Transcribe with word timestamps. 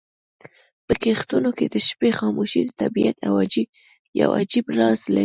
په 0.85 0.93
کښتونو 1.01 1.49
کې 1.57 1.65
د 1.73 1.75
شپې 1.87 2.09
خاموشي 2.19 2.61
د 2.65 2.71
طبیعت 2.81 3.15
یو 4.19 4.29
عجیب 4.39 4.65
راز 4.79 4.99
لري. 5.13 5.19